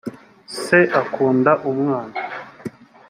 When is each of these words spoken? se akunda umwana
se 0.63 0.79
akunda 1.01 1.51
umwana 1.69 2.15